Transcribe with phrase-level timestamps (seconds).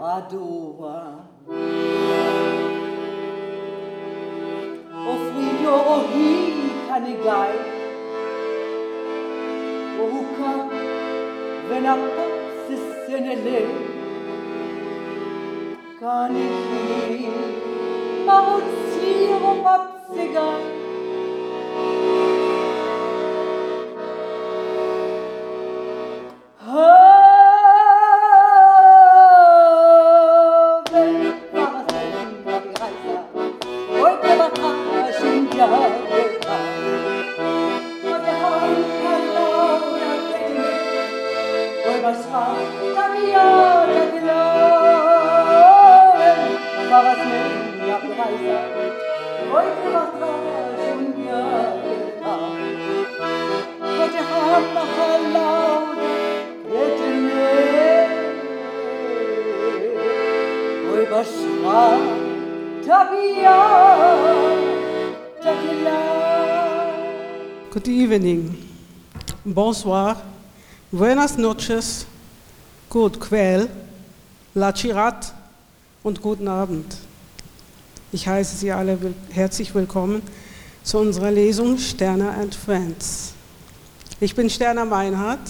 [0.00, 1.26] adore.
[5.08, 7.56] Offrirò i canigai,
[9.98, 10.52] o ruca
[11.68, 11.96] vena
[12.66, 13.60] se se ne le
[15.98, 17.28] canigai,
[18.24, 20.77] ma ozio ma psigai.
[67.78, 68.58] Good evening.
[69.44, 70.20] Bonsoir.
[70.90, 72.06] Buenas noches.
[72.90, 73.68] Good quell.
[74.54, 75.32] La Chirat
[76.02, 76.96] und guten Abend.
[78.10, 78.98] Ich heiße Sie alle
[79.30, 80.22] herzlich willkommen
[80.82, 83.34] zu unserer Lesung Sterner and Friends.
[84.18, 85.48] Ich bin Sterner Meinhardt,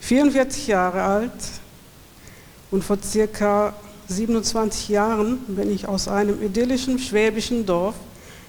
[0.00, 1.30] 44 Jahre alt
[2.72, 3.74] und vor circa
[4.08, 7.94] 27 Jahren bin ich aus einem idyllischen schwäbischen Dorf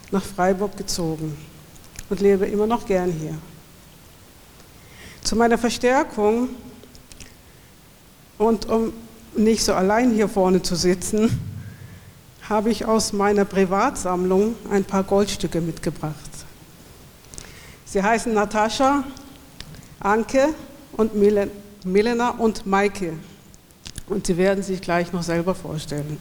[0.10, 1.53] nach Freiburg gezogen
[2.14, 3.34] und lebe immer noch gern hier.
[5.24, 6.50] Zu meiner Verstärkung
[8.38, 8.94] und um
[9.36, 11.40] nicht so allein hier vorne zu sitzen,
[12.48, 16.14] habe ich aus meiner Privatsammlung ein paar Goldstücke mitgebracht.
[17.86, 19.06] Sie heißen Natascha,
[20.00, 20.50] Anke
[20.92, 21.14] und
[21.84, 23.14] Milena und Maike.
[24.08, 26.20] Und Sie werden sich gleich noch selber vorstellen.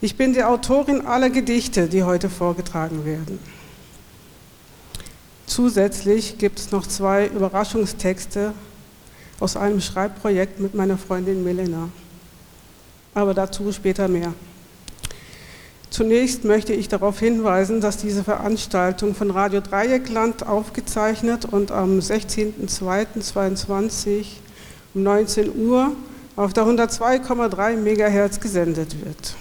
[0.00, 3.40] Ich bin die Autorin aller Gedichte, die heute vorgetragen werden.
[5.56, 8.52] Zusätzlich gibt es noch zwei Überraschungstexte
[9.40, 11.88] aus einem Schreibprojekt mit meiner Freundin Melena.
[13.14, 14.34] Aber dazu später mehr.
[15.88, 24.26] Zunächst möchte ich darauf hinweisen, dass diese Veranstaltung von Radio Dreieckland aufgezeichnet und am 16.02.2022
[24.92, 25.92] um 19 Uhr
[26.36, 29.34] auf der 102,3 MHz gesendet wird.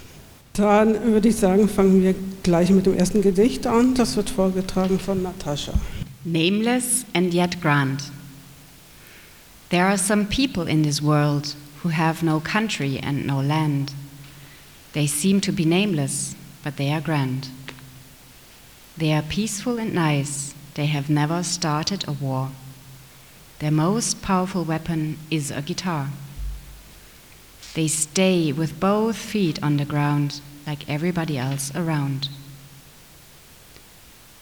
[0.53, 3.95] Dann würde ich sagen, fangen wir gleich mit dem ersten Gedicht an.
[3.95, 5.73] Das wird vorgetragen von Natascha.
[6.25, 8.09] Nameless and yet grand.
[9.69, 13.93] There are some people in this world who have no country and no land.
[14.93, 17.49] They seem to be nameless, but they are grand.
[18.97, 20.55] They are peaceful and nice.
[20.73, 22.49] They have never started a war.
[23.59, 26.09] Their most powerful weapon is a guitar.
[27.75, 32.29] They stay with both feet on the ground like everybody else around.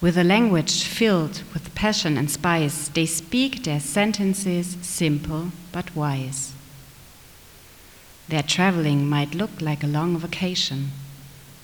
[0.04, 6.52] With a language filled with passion and spice, they speak their sentences simple but wise.
[8.28, 10.92] Their traveling might look like a long vacation,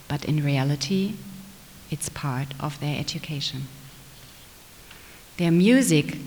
[0.08, 1.16] but in reality,
[1.92, 3.64] it's part of their education.
[5.36, 6.20] Their music,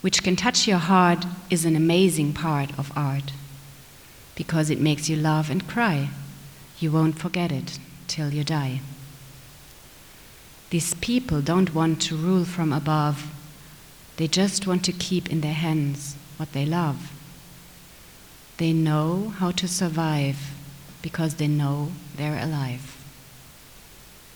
[0.00, 3.34] which can touch your heart, is an amazing part of art
[4.36, 6.08] because it makes you laugh and cry.
[6.78, 8.80] You won't forget it till you die.
[10.70, 13.30] These people don't want to rule from above,
[14.16, 17.12] they just want to keep in their hands what they love.
[18.56, 20.38] They know how to survive
[21.02, 22.96] because they know they're alive.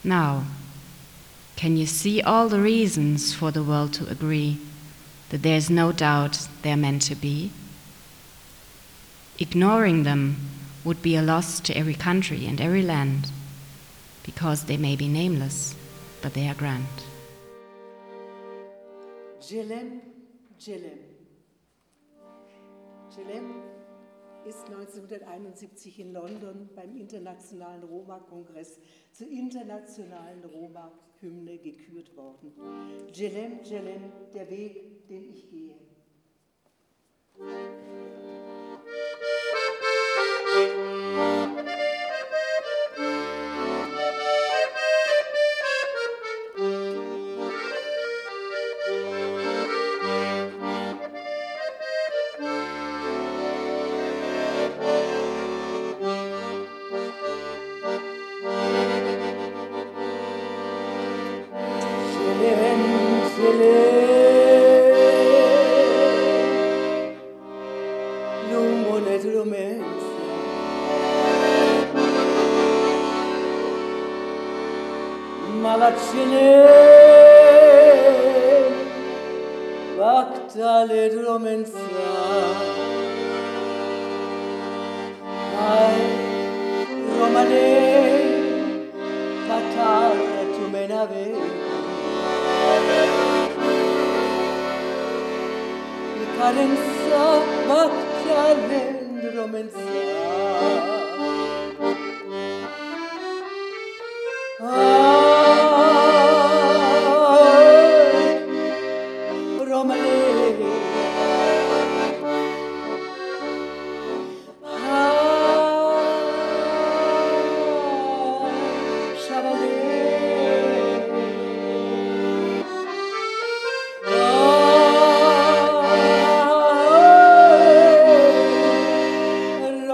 [0.04, 0.44] Now,
[1.56, 4.59] can you see all the reasons for the world to agree
[5.30, 7.50] that there's no doubt they're meant to be?
[9.38, 10.36] Ignoring them
[10.84, 13.30] would be a loss to every country and every land
[14.22, 15.74] because they may be nameless,
[16.22, 16.87] but they are grand.
[19.41, 20.03] Jilem,
[20.59, 20.99] Jilem.
[23.17, 23.63] Jilem
[24.45, 28.78] ist 1971 in London beim Internationalen Roma-Kongress
[29.13, 32.53] zur internationalen Roma-Hymne gekürt worden.
[33.13, 35.75] Jilem, Jilem, der Weg, den ich gehe.
[76.00, 76.66] facile
[79.97, 81.78] basta le romenzare
[85.68, 86.00] ai
[87.18, 87.68] romane
[89.47, 91.58] patare tu me n'avevi
[96.38, 97.24] carenza
[97.68, 98.82] basta le
[99.34, 100.99] romenzare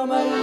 [0.08, 0.35] from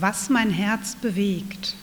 [0.00, 1.74] was mein Herz bewegt.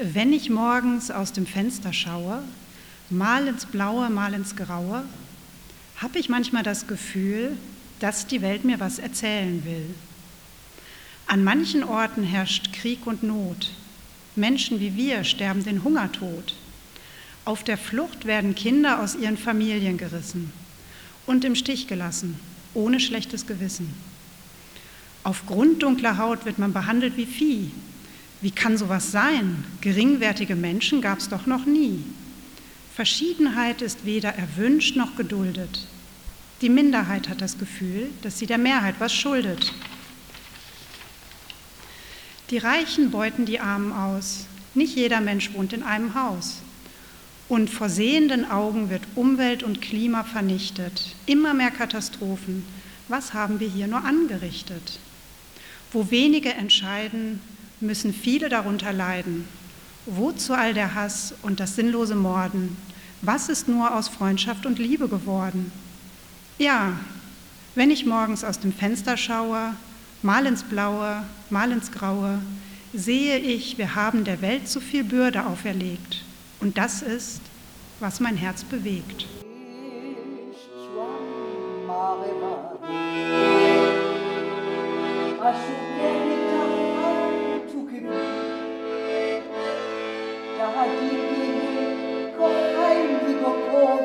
[0.00, 2.42] Wenn ich morgens aus dem Fenster schaue,
[3.10, 5.04] mal ins Blaue, mal ins Graue,
[5.96, 7.56] habe ich manchmal das Gefühl,
[8.00, 9.94] dass die Welt mir was erzählen will.
[11.26, 13.70] An manchen Orten herrscht Krieg und Not.
[14.36, 16.54] Menschen wie wir sterben den Hungertod.
[17.44, 20.52] Auf der Flucht werden Kinder aus ihren Familien gerissen
[21.26, 22.38] und im Stich gelassen,
[22.74, 23.92] ohne schlechtes Gewissen.
[25.24, 27.70] Aufgrund dunkler Haut wird man behandelt wie Vieh.
[28.40, 29.64] Wie kann sowas sein?
[29.80, 32.04] Geringwertige Menschen gab es doch noch nie.
[32.94, 35.86] Verschiedenheit ist weder erwünscht noch geduldet.
[36.60, 39.72] Die Minderheit hat das Gefühl, dass sie der Mehrheit was schuldet.
[42.50, 44.46] Die Reichen beuten die Armen aus.
[44.74, 46.62] Nicht jeder Mensch wohnt in einem Haus.
[47.48, 51.14] Und vor sehenden Augen wird Umwelt und Klima vernichtet.
[51.26, 52.64] Immer mehr Katastrophen.
[53.06, 54.98] Was haben wir hier nur angerichtet?
[55.92, 57.40] Wo wenige entscheiden,
[57.80, 59.46] müssen viele darunter leiden.
[60.06, 62.76] Wozu all der Hass und das sinnlose Morden?
[63.22, 65.70] Was ist nur aus Freundschaft und Liebe geworden?
[66.58, 66.94] Ja,
[67.76, 69.76] wenn ich morgens aus dem Fenster schaue,
[70.22, 72.42] mal ins Blaue, mal ins Graue,
[72.92, 76.24] sehe ich, wir haben der Welt zu viel Bürde auferlegt.
[76.58, 77.40] Und das ist,
[78.00, 79.26] was mein Herz bewegt.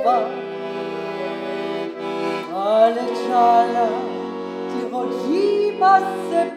[0.04, 0.43] Ti
[2.94, 3.86] Chala chala,
[4.70, 6.53] ti hoji pas se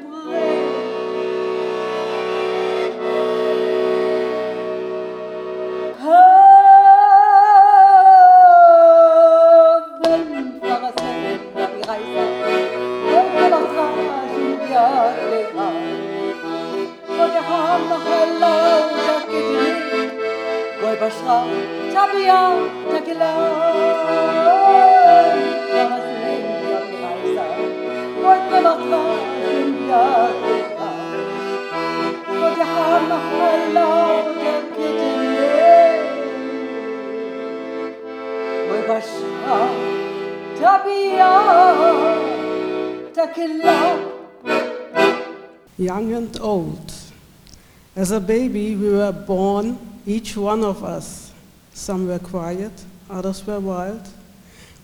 [45.87, 46.93] young and old.
[47.95, 51.33] As a baby, we were born, each one of us.
[51.73, 52.73] Some were quiet,
[53.09, 54.07] others were wild.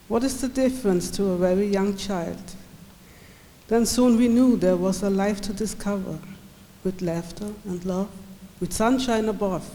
[0.08, 2.42] What is the difference to a very young child?
[3.68, 6.18] Then soon we knew there was a life to discover,
[6.84, 8.10] with laughter and love,
[8.62, 9.68] with sunshine above.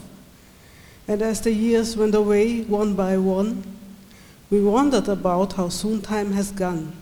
[1.06, 3.62] And as the years went away, one by one,
[4.48, 6.94] we wondered about how soon time has gone.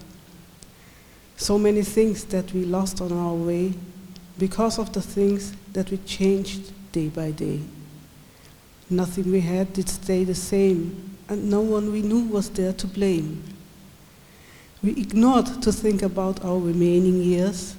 [1.37, 3.75] So many things that we lost on our way
[4.37, 7.61] because of the things that we changed day by day.
[8.91, 12.87] Nothing we had did stay the same, and no one we knew was there to
[12.89, 13.45] blame.
[14.83, 17.77] We ignored to think about our remaining years,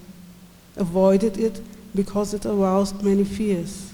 [0.78, 1.60] avoided it
[1.94, 3.92] because it aroused many fears.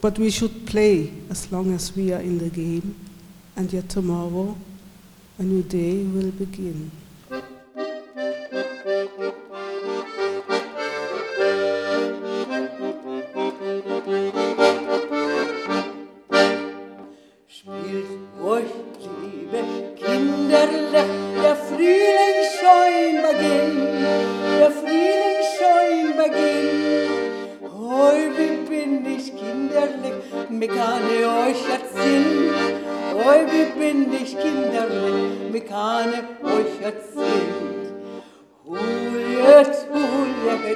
[0.00, 2.94] But we should play as long as we are in the game,
[3.56, 4.56] and yet tomorrow
[5.38, 6.90] a new day will begin.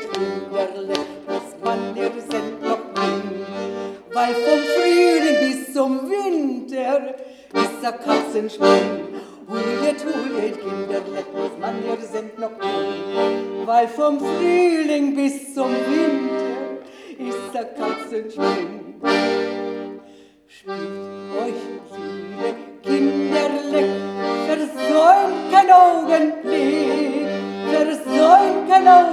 [0.00, 0.94] Kinderle,
[1.26, 3.46] das man dir sind noch bin.
[4.12, 7.14] Weil vom Frühling bis zum Winter
[7.54, 9.22] ist der Katzenspiel.
[9.48, 13.66] Huljet, huljet, Kinderle, das man dir sind noch bin.
[13.66, 16.52] Weil vom Frühling bis zum Winter
[17.18, 18.82] ist der Katzenspiel.
[20.46, 20.76] Spielt
[21.42, 21.60] euch,
[21.96, 23.82] liebe Kinderle,
[24.46, 27.26] versäumt kein Augenblick,
[27.70, 29.11] versäumt kein Augenblick.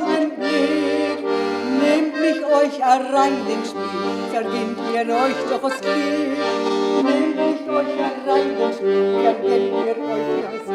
[2.62, 5.96] Euch herein ins Spiel, verginnt mir euch doch das Glück.
[7.06, 10.66] Nehmt mich euch herein ins Spiel, verginnt mir euch das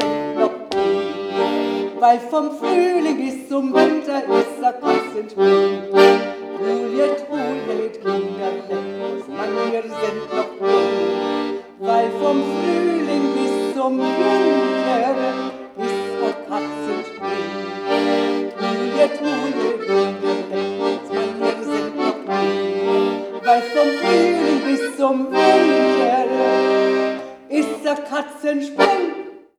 [0.00, 5.91] sind noch die, weil vom Frühling bis zum Winter ist der Katzenspiel.
[5.91, 5.91] Hullet,